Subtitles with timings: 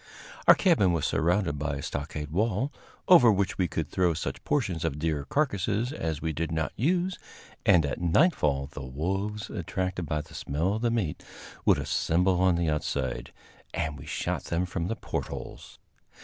[0.47, 2.73] Our cabin was surrounded by a stockade wall,
[3.07, 7.19] over which we could throw such portions of deer carcasses as we did not use,
[7.67, 11.23] and at nightfall the wolves, attracted by the smell of the meat,
[11.65, 13.31] would assemble on the outside,
[13.75, 15.77] and we shot them from the portholes.